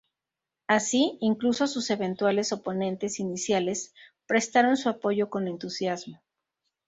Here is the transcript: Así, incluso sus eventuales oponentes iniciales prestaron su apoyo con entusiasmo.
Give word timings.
Así, 0.65 1.19
incluso 1.21 1.67
sus 1.67 1.91
eventuales 1.91 2.51
oponentes 2.53 3.19
iniciales 3.19 3.93
prestaron 4.25 4.75
su 4.75 4.89
apoyo 4.89 5.29
con 5.29 5.47
entusiasmo. 5.47 6.19